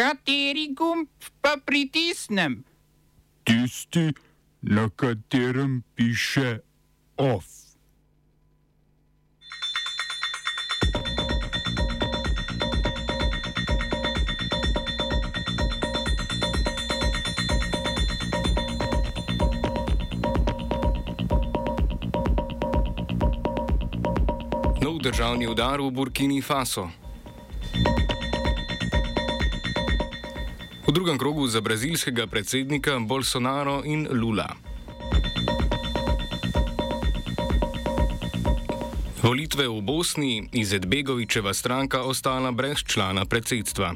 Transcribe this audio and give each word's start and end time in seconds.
Kateri 0.00 0.72
gumb 0.72 1.08
pa 1.44 1.60
pritisnem? 1.60 2.64
Tisti, 3.44 4.12
na 4.62 4.88
katerem 4.88 5.82
piše 5.94 6.64
OF. 7.16 7.44
Nov 24.80 25.04
državni 25.04 25.44
udar 25.44 25.80
v 25.84 25.92
Burkini 25.92 26.40
Faso. 26.40 26.88
V 30.90 30.92
drugem 30.92 31.18
krogu 31.18 31.46
za 31.46 31.60
brazilskega 31.60 32.26
predsednika 32.26 32.98
Bolsonaro 32.98 33.82
in 33.86 34.08
Lula. 34.10 34.50
Volitve 39.22 39.68
v 39.70 39.78
Bosni, 39.86 40.48
Izetbegovičeva 40.52 41.54
stranka 41.54 42.02
ostala 42.02 42.50
brez 42.50 42.82
člana 42.82 43.22
predsedstva. 43.22 43.94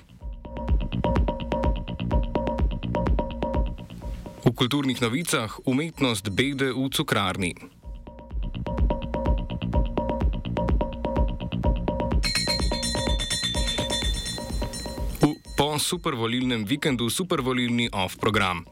V 4.46 4.54
kulturnih 4.54 5.02
novicah 5.02 5.50
umetnost 5.66 6.30
bede 6.30 6.70
v 6.70 6.86
cukrarni. 6.94 7.73
Po 15.74 15.78
supervolilnem 15.78 16.62
vikendu 16.64 17.10
supervolilni 17.10 17.88
off 17.92 18.14
program. 18.22 18.62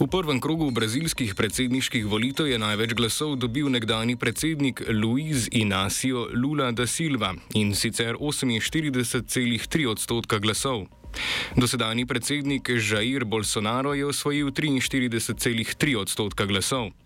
V 0.00 0.06
prvem 0.08 0.40
krogu 0.40 0.70
brazilskih 0.72 1.34
predsedniških 1.36 2.06
volitev 2.08 2.48
je 2.48 2.56
največ 2.56 2.94
glasov 2.96 3.36
dobil 3.36 3.68
nekdani 3.68 4.16
predsednik 4.16 4.80
Luiz 4.88 5.52
Inácio 5.52 6.24
Lula 6.32 6.72
da 6.72 6.86
Silva 6.88 7.34
in 7.52 7.76
sicer 7.76 8.16
48,3 8.16 9.84
odstotka 9.84 10.40
glasov. 10.40 10.88
Dosedani 11.60 12.08
predsednik 12.08 12.72
Jair 12.72 13.28
Bolsonaro 13.28 13.92
je 13.92 14.08
osvojil 14.08 14.48
43,3 14.48 15.96
odstotka 16.00 16.48
glasov. 16.48 16.96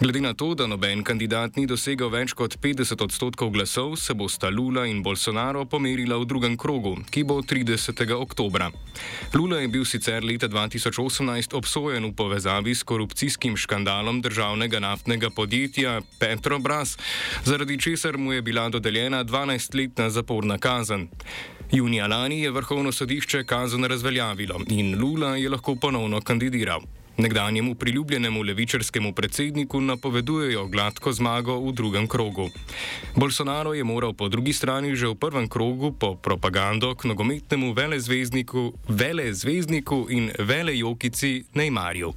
Glede 0.00 0.20
na 0.20 0.34
to, 0.34 0.54
da 0.54 0.66
noben 0.66 1.04
kandidat 1.04 1.56
ni 1.56 1.66
dosegal 1.66 2.10
več 2.10 2.32
kot 2.34 2.56
50 2.62 3.04
odstotkov 3.04 3.52
glasov, 3.54 3.96
se 3.96 4.14
bosta 4.14 4.50
Lula 4.50 4.86
in 4.86 5.02
Bolsonaro 5.02 5.64
pomerila 5.64 6.18
v 6.18 6.26
drugem 6.26 6.56
krogu, 6.56 6.96
ki 7.10 7.24
bo 7.24 7.40
30. 7.42 8.02
oktobra. 8.16 8.70
Lula 9.34 9.60
je 9.62 9.68
bil 9.68 9.84
sicer 9.84 10.24
leta 10.24 10.48
2018 10.48 11.54
obsojen 11.54 12.08
v 12.10 12.14
povezavi 12.16 12.74
s 12.74 12.82
korupcijskim 12.82 13.56
škandalom 13.56 14.22
državnega 14.22 14.80
naftnega 14.82 15.30
podjetja 15.30 16.00
Petrobras, 16.18 16.96
zaradi 17.44 17.78
česar 17.78 18.18
mu 18.18 18.32
je 18.32 18.42
bila 18.42 18.68
dodeljena 18.68 19.24
12-letna 19.24 20.10
zaporna 20.10 20.58
kazen. 20.58 21.08
Junija 21.72 22.06
lani 22.06 22.40
je 22.40 22.50
vrhovno 22.50 22.92
sodišče 22.92 23.44
kazen 23.44 23.84
razveljavilo 23.84 24.60
in 24.68 24.98
Lula 25.00 25.36
je 25.36 25.48
lahko 25.48 25.74
ponovno 25.74 26.20
kandidiral. 26.20 26.82
Nekdanjemu 27.22 27.74
priljubljenemu 27.74 28.42
levičarskemu 28.42 29.12
predsedniku 29.12 29.80
napovedujejo 29.80 30.66
gladko 30.66 31.12
zmago 31.12 31.54
v 31.60 31.72
drugem 31.72 32.06
krogu. 32.08 32.48
Bolsonaro 33.16 33.74
je 33.74 33.84
moral 33.84 34.12
po 34.12 34.28
drugi 34.28 34.52
strani 34.52 34.96
že 34.96 35.06
v 35.06 35.14
prvem 35.14 35.46
krogu 35.48 35.92
po 35.94 36.14
propagando 36.18 36.94
k 36.94 37.04
nogometnemu 37.04 37.72
velezvezdniku, 37.72 38.72
velezvezdniku 38.88 40.06
in 40.10 40.32
velejokici 40.38 41.44
Neymarju. 41.54 42.10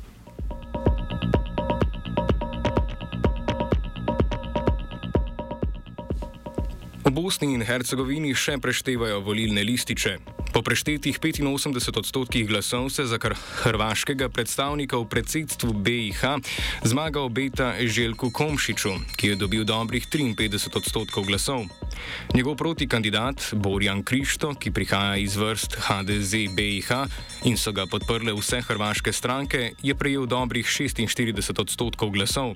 V 7.06 7.12
Bosni 7.14 7.54
in 7.54 7.62
Hercegovini 7.62 8.34
še 8.34 8.58
preštevajo 8.58 9.22
volilne 9.22 9.62
lističe. 9.62 10.18
Po 10.56 10.64
preštetih 10.64 11.20
85 11.20 12.00
odstotkih 12.00 12.48
glasov 12.48 12.88
se 12.90 13.04
za 13.04 13.20
hrvaškega 13.68 14.30
predstavnika 14.32 14.96
v 14.96 15.04
predsedstvu 15.04 15.74
BIH 15.74 16.24
zmaga 16.84 17.20
obeta 17.20 17.76
Željku 17.76 18.32
Komšiču, 18.32 18.90
ki 19.20 19.28
je 19.28 19.36
dobil 19.36 19.68
dobrih 19.68 20.08
53 20.08 20.72
odstotkov 20.72 21.28
glasov. 21.28 21.68
Njegov 22.34 22.56
protikandidat 22.56 23.54
Borjan 23.54 24.04
Krišto, 24.04 24.54
ki 24.54 24.72
prihaja 24.72 25.18
iz 25.18 25.36
vrst 25.36 25.78
HDZ 25.80 26.34
BIH 26.56 26.92
in 27.46 27.58
so 27.58 27.72
ga 27.72 27.86
podprle 27.86 28.34
vse 28.34 28.62
hrvaške 28.62 29.14
stranke, 29.14 29.72
je 29.84 29.96
prejel 29.96 30.26
dobrih 30.26 30.66
46 30.66 31.62
odstotkov 31.62 32.12
glasov. 32.12 32.56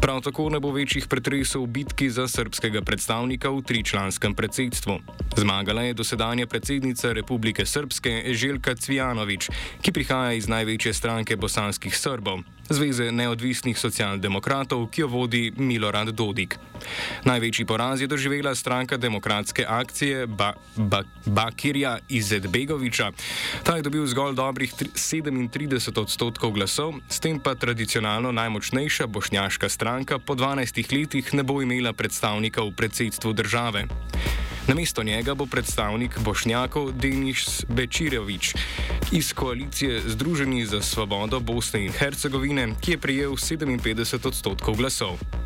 Prav 0.00 0.20
tako 0.20 0.50
ne 0.50 0.60
bo 0.60 0.72
večjih 0.72 1.06
pretresov 1.08 1.64
v 1.64 1.66
bitki 1.80 2.10
za 2.10 2.28
srpskega 2.28 2.82
predstavnika 2.82 3.50
v 3.50 3.62
tričlanskem 3.62 4.34
predsedstvu. 4.34 4.98
Zmagala 5.36 5.82
je 5.82 5.94
dosedanja 5.94 6.46
predsednica 6.46 7.12
Republike 7.12 7.66
Srpske 7.66 8.34
Željka 8.34 8.74
Cvijanovič, 8.74 9.50
ki 9.82 9.92
prihaja 9.92 10.32
iz 10.32 10.48
največje 10.48 10.92
stranke 10.92 11.36
bosanskih 11.36 11.96
Srbov, 11.96 12.44
Zveze 12.70 13.12
neodvisnih 13.12 13.78
socialdemokratov, 13.78 14.88
ki 14.90 15.00
jo 15.00 15.08
vodi 15.08 15.52
Milorad 15.56 16.10
Dodik. 16.10 16.58
Največji 17.24 17.66
poraz 17.66 18.00
je 18.00 18.06
doživela 18.10 18.54
stranka 18.54 18.96
demokratske 18.96 19.64
akcije 19.68 20.26
ba 20.26 20.52
ba 20.76 21.02
Bakirja 21.26 21.98
Izetbegoviča. 22.08 23.12
Ta 23.62 23.76
je 23.76 23.82
dobil 23.82 24.06
zgolj 24.06 24.34
dobrih 24.34 24.74
37 24.74 26.00
odstotkov 26.00 26.52
glasov, 26.52 26.94
s 27.08 27.20
tem 27.20 27.38
pa 27.40 27.54
tradicionalno 27.54 28.32
najmočnejša 28.32 29.06
bošnjaška 29.06 29.68
stranka 29.68 30.18
po 30.18 30.34
12 30.34 30.92
letih 30.92 31.34
ne 31.34 31.42
bo 31.42 31.62
imela 31.62 31.92
predstavnika 31.92 32.62
v 32.62 32.74
predsedstvu 32.74 33.32
države. 33.32 33.86
Namesto 34.68 35.02
njega 35.02 35.34
bo 35.34 35.46
predstavnik 35.46 36.18
Bošnjakov 36.18 36.92
Denis 36.92 37.64
Bečirevič 37.68 38.54
iz 39.12 39.32
koalicije 39.32 40.00
Združeni 40.06 40.66
za 40.66 40.82
svobodo 40.82 41.40
Bosne 41.40 41.84
in 41.84 41.92
Hercegovine, 41.92 42.74
ki 42.80 42.90
je 42.90 42.98
prijel 42.98 43.32
57 43.32 44.26
odstotkov 44.26 44.74
glasov. 44.74 45.45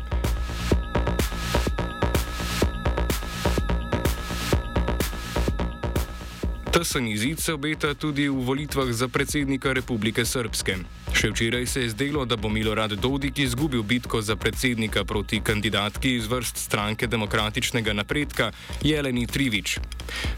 Tesen 6.71 7.07
izid 7.07 7.39
se 7.39 7.53
obeta 7.53 7.93
tudi 7.93 8.29
v 8.29 8.45
volitvah 8.47 8.87
za 8.95 9.07
predsednika 9.11 9.73
Republike 9.75 10.23
Srpske. 10.23 10.77
Še 11.11 11.31
včeraj 11.33 11.65
se 11.67 11.81
je 11.83 11.89
zdelo, 11.91 12.23
da 12.23 12.37
bo 12.39 12.47
Milorad 12.47 12.95
Dodik 12.95 13.43
izgubil 13.43 13.83
bitko 13.83 14.21
za 14.23 14.39
predsednika 14.39 15.03
proti 15.03 15.41
kandidatki 15.43 16.15
iz 16.15 16.31
vrst 16.31 16.57
stranke 16.57 17.11
demokratičnega 17.11 17.91
napredka 17.93 18.53
Jeleni 18.87 19.27
Trivič. 19.27 19.81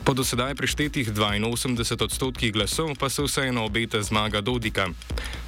Po 0.01 0.17
dosedaj 0.17 0.55
preštetih 0.57 1.13
82 1.13 2.01
odstotkih 2.01 2.53
glasov 2.53 2.97
pa 2.97 3.13
se 3.13 3.21
vseeno 3.21 3.69
obeta 3.69 4.01
zmaga 4.01 4.41
Dodika. 4.41 4.89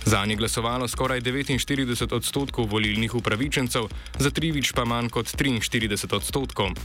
Za 0.06 0.22
nje 0.26 0.36
glasovalo 0.36 0.88
skoraj 0.88 1.22
49 1.22 2.14
odstotkov 2.14 2.70
volilnih 2.70 3.16
upravičencev, 3.16 3.90
za 4.20 4.30
Trivič 4.30 4.72
pa 4.78 4.86
manj 4.86 5.10
kot 5.10 5.26
43 5.34 6.14
odstotkov. 6.14 6.78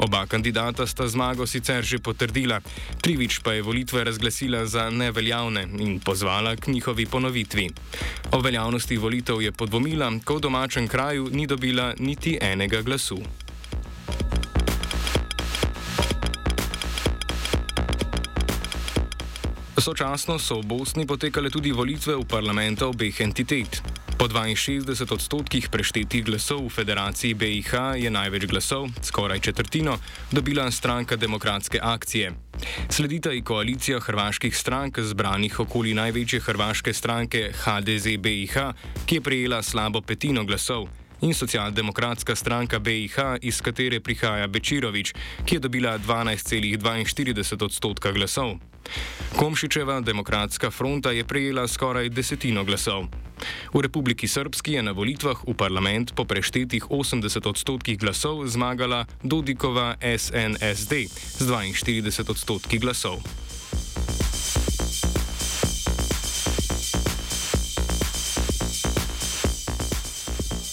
Oba 0.00 0.24
kandidata 0.26 0.86
sta 0.86 1.04
zmago 1.04 1.46
sicer 1.46 1.84
že 1.84 2.00
potrdila, 2.00 2.64
Trivič 3.04 3.41
pa 3.42 3.52
je 3.52 3.62
volitve 3.62 4.04
razglasila 4.04 4.66
za 4.66 4.90
neveljavne 4.90 5.66
in 5.78 6.00
pozvala 6.00 6.56
k 6.56 6.66
njihovi 6.66 7.06
ponovitvi. 7.06 7.70
O 8.32 8.40
veljavnosti 8.40 8.96
volitev 8.96 9.42
je 9.42 9.52
podvomila, 9.52 10.12
ko 10.24 10.36
v 10.36 10.40
domačem 10.40 10.88
kraju 10.88 11.28
ni 11.32 11.46
dobila 11.46 11.94
niti 11.98 12.38
enega 12.40 12.82
glasu. 12.82 13.18
Sočasno 19.82 20.38
so 20.38 20.60
v 20.62 20.66
Bosni 20.66 21.02
potekale 21.06 21.50
tudi 21.50 21.74
volitve 21.74 22.14
v 22.14 22.22
parlamente 22.22 22.86
obeh 22.86 23.20
entitet. 23.20 23.82
Po 24.14 24.30
62 24.30 25.10
odstotkih 25.10 25.66
preštetih 25.66 26.22
glasov 26.22 26.70
v 26.70 26.70
federaciji 26.70 27.34
BIH 27.34 27.98
je 27.98 28.06
največ 28.06 28.46
glasov, 28.46 28.94
skoraj 29.02 29.42
četrtino, 29.42 29.98
dobila 30.30 30.70
stranka 30.70 31.18
demokratske 31.18 31.82
akcije. 31.82 32.41
Sledita 32.88 33.32
i 33.32 33.42
koalicija 33.42 34.00
hrvaških 34.00 34.56
strank 34.56 34.98
zbranih 34.98 35.60
okoli 35.60 35.94
največje 35.94 36.40
hrvaške 36.40 36.92
stranke 36.92 37.52
HDZ 37.64 38.16
BIH, 38.18 38.56
ki 39.06 39.14
je 39.14 39.20
prejela 39.20 39.62
slabo 39.62 40.00
petino 40.00 40.44
glasov, 40.44 40.88
in 41.22 41.34
socialdemokratska 41.34 42.36
stranka 42.36 42.78
BIH, 42.78 43.16
iz 43.42 43.60
katere 43.60 44.00
prihaja 44.00 44.46
Bečirovič, 44.46 45.14
ki 45.46 45.54
je 45.54 45.60
dobila 45.60 45.98
12,42 45.98 47.64
odstotka 47.64 48.12
glasov. 48.12 48.58
Komšičeva 49.36 50.00
demokratska 50.00 50.70
fronta 50.70 51.10
je 51.10 51.24
prejela 51.24 51.68
skoraj 51.68 52.08
desetino 52.08 52.64
glasov. 52.64 53.06
V 53.72 53.80
Republiki 53.80 54.28
Srpski 54.28 54.78
je 54.78 54.82
na 54.82 54.92
volitvah 54.92 55.44
v 55.46 55.54
parlament 55.54 56.14
po 56.14 56.24
preštetih 56.24 56.90
80 56.90 57.46
odstotkih 57.46 57.98
glasov 57.98 58.46
zmagala 58.46 59.06
Dodikova 59.22 59.96
SNSD 60.00 61.08
z 61.38 61.48
42 61.48 62.30
odstotki 62.30 62.78
glasov. 62.78 63.22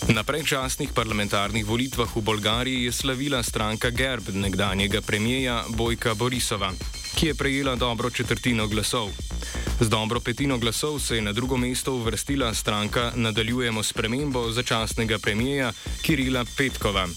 Na 0.09 0.25
predčasnih 0.25 0.89
parlamentarnih 0.89 1.61
volitvah 1.61 2.09
v 2.09 2.21
Bolgariji 2.25 2.89
je 2.89 2.91
slavila 2.91 3.45
stranka 3.45 3.93
Gerb 3.93 4.33
nekdanjega 4.33 5.05
premijeja 5.05 5.63
Bojka 5.69 6.17
Borisova, 6.17 6.73
ki 7.13 7.27
je 7.27 7.35
prejela 7.37 7.75
dobro 7.75 8.09
četrtino 8.09 8.67
glasov. 8.67 9.28
Z 9.79 9.89
dobro 9.89 10.19
petino 10.19 10.57
glasov 10.57 10.99
se 10.99 11.15
je 11.15 11.21
na 11.21 11.31
drugo 11.31 11.57
mesto 11.57 11.93
uvrstila 11.93 12.53
stranka 12.53 13.11
Nadaljujemo 13.15 13.83
spremembo 13.83 14.51
začasnega 14.51 15.19
premijeja 15.19 15.71
Kirila 16.01 16.45
Petkova. 16.57 17.07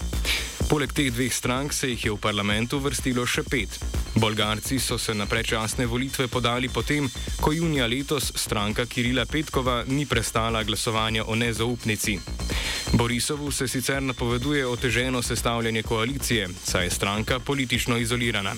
Poleg 0.69 0.93
teh 0.93 1.11
dveh 1.11 1.33
strank 1.33 1.73
se 1.73 1.89
jih 1.89 2.05
je 2.05 2.11
v 2.11 2.17
parlamentu 2.17 2.79
vrstilo 2.79 3.25
še 3.27 3.43
pet. 3.43 4.02
Bolgarci 4.15 4.79
so 4.79 4.97
se 4.97 5.13
na 5.13 5.25
predčasne 5.25 5.85
volitve 5.85 6.27
podali 6.27 6.69
potem, 6.69 7.09
ko 7.41 7.51
junija 7.51 7.87
letos 7.87 8.31
stranka 8.35 8.85
Kirila 8.85 9.25
Petkova 9.25 9.83
ni 9.87 10.05
prestala 10.05 10.63
glasovanja 10.63 11.23
o 11.25 11.35
nezaupnici. 11.35 12.19
Borisovu 12.93 13.51
se 13.51 13.67
sicer 13.67 14.03
napoveduje 14.03 14.67
oteženo 14.67 15.21
sestavljanje 15.21 15.83
koalicije, 15.83 16.49
saj 16.63 16.85
je 16.85 16.89
stranka 16.89 17.39
politično 17.39 17.97
izolirana. 17.97 18.53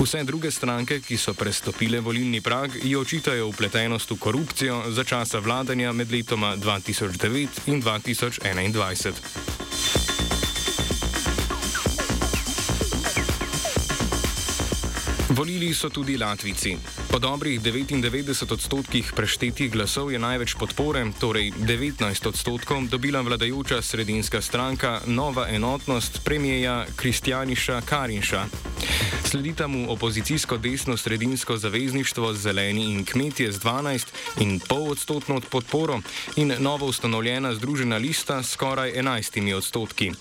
Vse 0.00 0.24
druge 0.24 0.50
stranke, 0.50 1.00
ki 1.00 1.16
so 1.16 1.34
prestopile 1.34 2.00
volilni 2.00 2.40
prag, 2.40 2.70
ji 2.82 2.96
očitajo 2.96 3.46
upletenost 3.46 4.10
v 4.10 4.18
korupcijo 4.18 4.82
za 4.88 5.04
časa 5.04 5.38
vladanja 5.38 5.92
med 5.92 6.12
letoma 6.12 6.56
2009 6.56 7.48
in 7.66 7.82
2021. 7.82 9.59
Volili 15.40 15.72
so 15.72 15.88
tudi 15.88 16.18
Latvici. 16.18 17.09
Po 17.10 17.18
dobrih 17.18 17.58
99 17.58 18.52
odstotkih 18.52 19.12
preštetih 19.16 19.66
glasov 19.66 20.14
je 20.14 20.18
največ 20.22 20.54
podpore, 20.54 21.02
torej 21.18 21.50
19 21.58 22.06
odstotkov, 22.06 22.86
dobila 22.86 23.18
vladajoča 23.26 23.82
sredinska 23.82 24.38
stranka 24.38 25.02
Nova 25.10 25.50
enotnost 25.50 26.22
premijeja 26.22 26.86
Kristjaniša 26.96 27.82
Karinša. 27.82 28.46
Sledita 29.30 29.66
mu 29.66 29.92
opozicijsko 29.92 30.58
desno-sredinsko 30.58 31.56
zavezništvo 31.56 32.34
Zeleni 32.34 32.84
in 32.84 33.04
kmetje 33.04 33.52
z 33.52 33.60
12,5 33.60 34.90
odstotno 34.90 35.40
podporo 35.40 36.00
in 36.36 36.54
novo 36.58 36.86
ustanovljena 36.86 37.54
Združena 37.54 37.96
lista 37.96 38.42
s 38.42 38.50
skoraj 38.50 38.92
11 38.92 39.54
odstotki. 39.54 40.12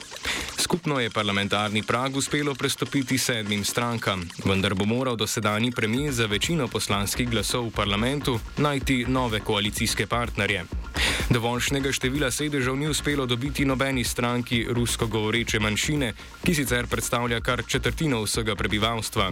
Skupno 0.57 0.99
je 0.99 1.09
parlamentarni 1.09 1.83
prag 1.83 2.15
uspelo 2.15 2.55
prestopiti 2.55 3.17
sedmim 3.17 3.65
strankam, 3.65 4.29
vendar 4.45 4.75
bo 4.75 4.85
moral 4.85 5.15
dosedani 5.15 5.71
premijer 5.71 6.13
za 6.13 6.25
večino 6.25 6.67
poslanskih 6.79 7.27
glasov 7.27 7.67
v 7.67 7.75
parlamentu 7.75 8.39
najti 8.57 9.03
nove 9.07 9.43
koalicijske 9.43 10.07
partnerje. 10.07 10.63
Dovoljšnega 11.29 11.91
števila 11.91 12.31
sedežev 12.31 12.77
ni 12.79 12.87
uspelo 12.87 13.25
dobiti 13.25 13.65
nobeni 13.65 14.03
stranki 14.03 14.63
rusko 14.71 15.07
govoreče 15.07 15.59
manjšine, 15.59 16.13
ki 16.43 16.55
sicer 16.55 16.87
predstavlja 16.87 17.41
kar 17.43 17.63
četrtino 17.67 18.21
vsega 18.23 18.55
prebivalstva. 18.55 19.31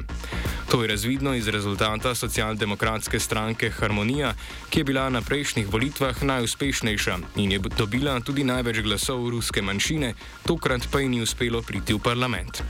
To 0.72 0.82
je 0.84 0.92
razvidno 0.92 1.34
iz 1.36 1.48
rezultata 1.48 2.16
socialdemokratske 2.16 3.20
stranke 3.20 3.72
Harmonija, 3.72 4.34
ki 4.70 4.80
je 4.80 4.84
bila 4.84 5.10
na 5.10 5.22
prejšnjih 5.22 5.72
volitvah 5.72 6.24
najuspešnejša 6.24 7.18
in 7.36 7.52
je 7.52 7.60
dobila 7.78 8.20
tudi 8.20 8.44
največ 8.44 8.84
glasov 8.84 9.30
ruske 9.30 9.62
manjšine, 9.62 10.14
tokrat 10.44 10.92
pa 10.92 11.00
ji 11.00 11.10
ni 11.16 11.22
uspelo 11.24 11.62
priti 11.62 11.96
v 11.96 12.04
parlament. 12.04 12.64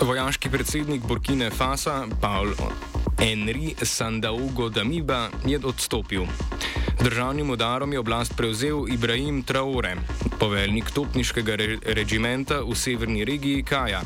Vojaški 0.00 0.48
predsednik 0.50 1.02
Burkine 1.04 1.50
Fasa, 1.50 2.06
Paul 2.20 2.48
Henri 3.20 3.74
Sandaogo 3.82 4.68
Damiba, 4.68 5.28
je 5.46 5.60
odstopil. 5.64 6.24
Državnim 7.04 7.50
udarom 7.50 7.92
je 7.92 7.98
oblast 7.98 8.36
prevzel 8.36 8.88
Ibrahim 8.88 9.42
Traore, 9.42 9.96
poveljnik 10.40 10.90
topniškega 10.90 11.56
re 11.56 11.76
regimenta 11.86 12.62
v 12.64 12.74
severni 12.74 13.24
regiji 13.24 13.62
Kaja. 13.62 14.00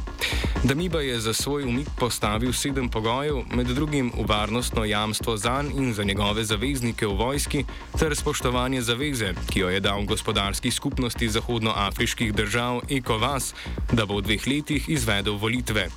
Damiba 0.64 1.00
je 1.00 1.20
za 1.20 1.32
svoj 1.32 1.64
umik 1.64 1.88
postavil 1.98 2.52
sedem 2.52 2.88
pogojev, 2.88 3.42
med 3.52 3.66
drugim 3.66 4.12
varnostno 4.28 4.84
jamstvo 4.84 5.36
za 5.36 5.62
njega 5.62 5.76
in 5.76 5.94
za 5.94 6.04
njegove 6.04 6.44
zaveznike 6.44 7.06
v 7.06 7.12
vojski, 7.12 7.64
ter 7.98 8.16
spoštovanje 8.16 8.82
zaveze, 8.82 9.34
ki 9.50 9.60
jo 9.60 9.68
je 9.68 9.80
dal 9.80 10.04
gospodarski 10.04 10.70
skupnosti 10.70 11.28
zahodnoafriških 11.28 12.34
držav 12.34 12.80
ECOWAS, 12.88 13.54
da 13.92 14.06
bo 14.06 14.16
v 14.16 14.22
dveh 14.22 14.46
letih 14.46 14.88
izvedel 14.88 15.36
volitve. 15.36 15.88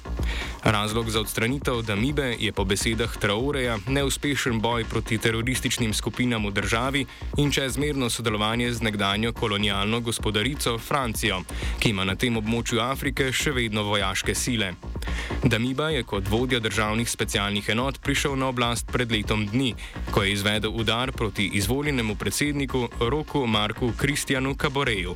Razlog 0.68 1.10
za 1.10 1.20
odstranitev 1.20 1.82
Damibe 1.82 2.36
je 2.40 2.52
po 2.52 2.64
besedah 2.64 3.18
Traoreja 3.18 3.78
neuspešen 3.88 4.60
boj 4.60 4.84
proti 4.84 5.18
terorističnim 5.18 5.94
skupinam 5.94 6.46
v 6.46 6.52
državi 6.52 7.06
in 7.38 7.52
čezmerno 7.52 8.10
sodelovanje 8.10 8.74
z 8.74 8.82
nekdanjo 8.82 9.32
kolonialno 9.34 10.00
gospodarico 10.00 10.78
Francijo, 10.78 11.40
ki 11.80 11.90
ima 11.90 12.04
na 12.04 12.16
tem 12.16 12.36
območju 12.38 12.82
Afrike 12.84 13.32
še 13.32 13.56
vedno 13.56 13.84
vojaške 13.84 14.36
sile. 14.36 14.74
Damiba 15.44 15.90
je 15.90 16.04
kot 16.04 16.28
vodja 16.28 16.60
državnih 16.60 17.10
specialnih 17.10 17.70
enot 17.70 18.02
prišel 18.04 18.36
na 18.36 18.52
oblast 18.52 18.92
pred 18.92 19.12
letom 19.12 19.48
dni, 19.48 19.72
ko 20.12 20.24
je 20.24 20.36
izvedel 20.36 20.76
udar 20.76 21.12
proti 21.12 21.48
izvoljenemu 21.54 22.16
predsedniku 22.16 22.90
Roku 23.00 23.48
Marku 23.48 23.94
Kristjanu 23.98 24.56
Kaboreju. 24.56 25.16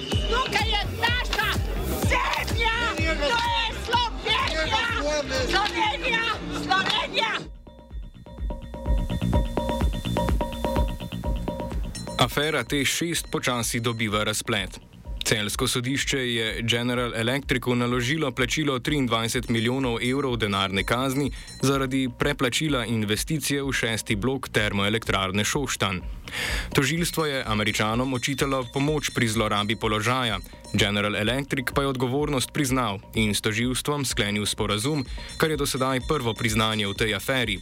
Slovenija, 5.51 6.23
Slovenija. 6.63 7.31
Afera 12.19 12.63
T6 12.63 13.25
počasi 13.31 13.79
dobiva 13.79 14.23
razplet. 14.23 14.79
Celsko 15.23 15.67
sodišče 15.67 16.17
je 16.17 16.61
General 16.61 17.11
Electricu 17.15 17.75
naložilo 17.75 18.31
plačilo 18.31 18.79
23 18.79 19.49
milijonov 19.49 19.97
evrov 20.11 20.37
denarne 20.37 20.83
kazni 20.83 21.31
zaradi 21.61 22.09
preplačila 22.19 22.85
investicije 22.85 23.63
v 23.63 23.71
šesti 23.73 24.15
blok 24.15 24.49
termoelektrarne 24.49 25.43
Šoštan. 25.43 26.01
Tožilstvo 26.73 27.25
je 27.25 27.43
američanom 27.47 28.13
očitalo 28.13 28.65
pomoč 28.73 29.09
pri 29.09 29.27
zlorabi 29.27 29.75
položaja, 29.75 30.39
General 30.73 31.15
Electric 31.15 31.65
pa 31.75 31.81
je 31.81 31.87
odgovornost 31.87 32.51
priznal 32.53 32.99
in 33.15 33.35
s 33.35 33.41
tožilstvom 33.41 34.05
sklenil 34.05 34.45
sporazum, 34.45 35.05
kar 35.37 35.51
je 35.51 35.57
do 35.57 35.65
sedaj 35.65 35.99
prvo 36.07 36.33
priznanje 36.33 36.87
v 36.87 36.93
tej 36.95 37.15
aferi. 37.15 37.59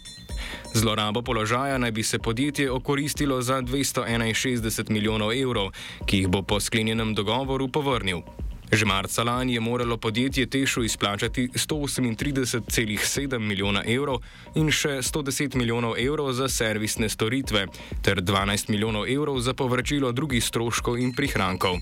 Zlorabo 0.74 1.22
položaja 1.22 1.78
naj 1.78 1.92
bi 1.92 2.04
se 2.04 2.20
podjetje 2.20 2.72
okoristilo 2.72 3.42
za 3.42 3.62
261 3.62 4.89
milijonov 4.89 5.34
evrov, 5.34 5.74
ki 6.06 6.18
jih 6.18 6.28
bo 6.28 6.42
po 6.42 6.60
sklenjenem 6.60 7.16
dogovoru 7.16 7.68
povrnil. 7.68 8.22
Že 8.72 8.86
marca 8.86 9.24
lani 9.24 9.54
je 9.54 9.60
moralo 9.60 9.98
podjetje 9.98 10.46
Tešu 10.46 10.84
izplačati 10.84 11.50
138,7 11.54 13.40
milijona 13.40 13.84
evrov 13.88 14.22
in 14.56 14.70
še 14.72 15.02
110 15.02 15.56
milijonov 15.56 15.98
evrov 15.98 16.30
za 16.38 16.50
servisne 16.50 17.10
storitve, 17.10 17.66
ter 18.02 18.22
12 18.22 18.70
milijonov 18.70 19.10
evrov 19.10 19.42
za 19.42 19.54
povračilo 19.54 20.12
drugih 20.12 20.44
stroškov 20.44 21.00
in 21.02 21.16
prihrankov. 21.18 21.82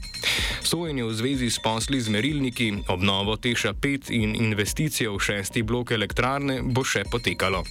Sojenje 0.63 1.03
v 1.03 1.13
zvezi 1.13 1.50
s 1.51 1.60
posli 1.60 2.00
z 2.01 2.10
merilniki, 2.10 2.74
obnovo 2.88 3.36
Teša 3.36 3.74
5 3.74 4.12
in 4.12 4.36
investicijo 4.36 5.17
v 5.17 5.20
šesti 5.20 5.63
blok 5.63 5.91
elektrarne 5.91 6.62
bo 6.63 6.88
še 6.88 7.03
potekalo. 7.12 7.63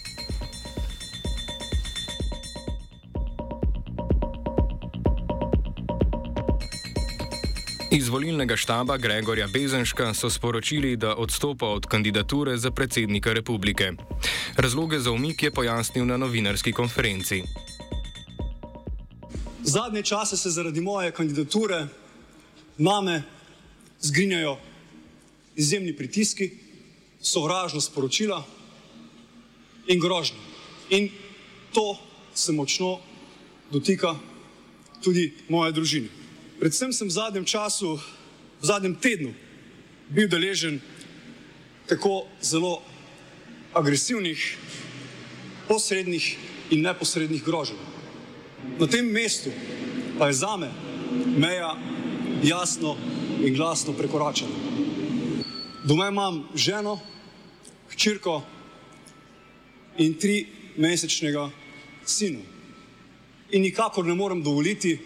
Iz 7.97 8.09
volilnega 8.13 8.57
štaba 8.57 8.99
Gregorja 9.01 9.47
Bezenška 9.49 10.11
so 10.15 10.29
sporočili, 10.31 10.97
da 10.97 11.15
odstopa 11.17 11.67
od 11.67 11.87
kandidature 11.87 12.57
za 12.59 12.71
predsednika 12.71 13.33
republike. 13.33 13.93
Razloge 14.57 14.99
za 14.99 15.11
umik 15.11 15.43
je 15.43 15.51
pojasnil 15.51 16.05
na 16.05 16.17
novinarski 16.17 16.73
konferenci. 16.73 17.43
Zadnje 19.63 20.03
čase 20.03 20.37
se 20.37 20.51
zaradi 20.51 20.81
moje 20.81 21.13
kandidature 21.13 21.87
name 22.79 23.23
zgrinjajo 24.01 24.59
izjemni 25.57 25.97
pritiski, 25.97 26.51
sovražna 27.21 27.81
sporočila 27.81 28.45
in 29.87 30.01
grožnje. 30.01 30.39
In 30.91 31.09
to 31.73 31.97
se 32.35 32.53
močno 32.53 32.99
dotika 33.73 34.15
tudi 35.01 35.33
moje 35.49 35.73
družine. 35.73 36.26
Predvsem 36.57 36.93
sem 36.93 37.09
v 37.09 37.13
zadnjem 37.13 37.45
času, 37.45 38.01
v 38.61 38.65
zadnjem 38.65 38.97
tednu, 38.97 39.33
bil 40.09 40.25
deležen 40.25 40.81
tako 41.85 42.25
zelo 42.41 42.81
agresivnih, 43.77 44.41
posrednih 45.69 46.25
in 46.73 46.81
neposrednih 46.81 47.45
groženj. 47.45 47.77
Na 48.81 48.87
tem 48.89 49.05
mestu 49.05 49.53
pa 50.19 50.33
je 50.33 50.41
za 50.41 50.57
me 50.57 50.73
meja 51.37 51.77
jasno 52.43 52.97
in 53.45 53.55
glasno 53.55 53.93
prekoračena. 53.93 54.57
Doma 55.85 56.09
imam 56.09 56.49
ženo, 56.55 56.99
hčerko 57.93 58.43
in 59.99 60.17
tri 60.17 60.47
mesečnega 60.77 61.51
sina. 62.05 62.41
In 63.51 63.63
nikakor 63.63 64.05
ne 64.05 64.15
morem 64.15 64.43
dovoliti, 64.43 64.99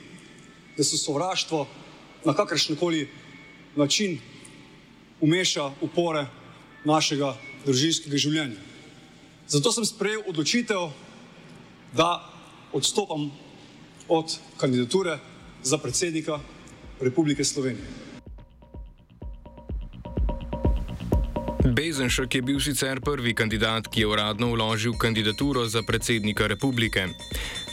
da 0.76 0.84
se 0.84 0.98
sovraštvo 0.98 1.66
na 2.24 2.34
kakršen 2.34 2.76
koli 2.76 3.08
način 3.76 4.18
umeša 5.20 5.66
v 5.82 5.88
pore 5.94 6.26
našega 6.84 7.36
družinskega 7.66 8.16
življenja. 8.16 8.60
Zato 9.48 9.72
sem 9.72 9.84
sprejel 9.84 10.22
odločitev, 10.28 10.90
da 11.92 12.22
odstopam 12.72 13.30
od 14.08 14.38
kandidature 14.56 15.18
za 15.62 15.78
predsednika 15.78 16.38
Republike 17.00 17.44
Slovenije. 17.44 17.84
Bezenšek 21.70 22.34
je 22.34 22.42
bil 22.42 22.60
sicer 22.60 23.00
prvi 23.00 23.34
kandidat, 23.34 23.86
ki 23.88 24.00
je 24.00 24.06
uradno 24.06 24.50
vložil 24.52 24.96
kandidaturo 24.98 25.66
za 25.68 25.82
predsednika 25.82 26.46
republike. 26.46 27.06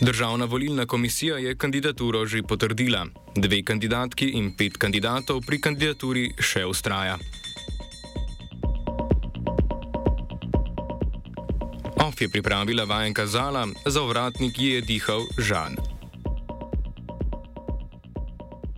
Državna 0.01 0.45
volilna 0.45 0.85
komisija 0.85 1.37
je 1.37 1.55
kandidaturo 1.55 2.25
že 2.25 2.43
potrdila. 2.43 3.05
Dve 3.35 3.63
kandidatki 3.63 4.25
in 4.25 4.53
pet 4.57 4.77
kandidatov 4.77 5.41
pri 5.41 5.61
kandidaturi 5.61 6.31
še 6.39 6.65
ustraja. 6.65 7.17
OF 12.05 12.21
je 12.21 12.29
pripravila 12.29 12.83
vajenka 12.83 13.25
Zala, 13.25 13.67
za 13.85 14.01
ovratnik 14.01 14.59
je 14.59 14.81
dihal 14.81 15.25
Žan. 15.37 15.86